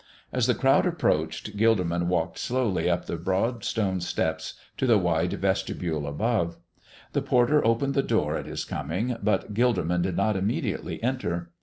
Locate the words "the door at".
7.93-8.47